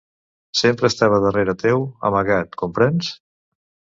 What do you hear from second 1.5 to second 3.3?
teu, amagat, comprens?